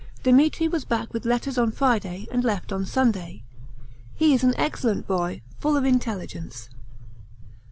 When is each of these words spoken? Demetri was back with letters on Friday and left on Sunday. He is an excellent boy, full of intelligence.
Demetri 0.23 0.67
was 0.67 0.83
back 0.83 1.13
with 1.13 1.27
letters 1.27 1.59
on 1.59 1.69
Friday 1.71 2.27
and 2.31 2.43
left 2.43 2.71
on 2.71 2.87
Sunday. 2.87 3.43
He 4.15 4.33
is 4.33 4.43
an 4.43 4.55
excellent 4.57 5.05
boy, 5.05 5.43
full 5.59 5.77
of 5.77 5.85
intelligence. 5.85 6.69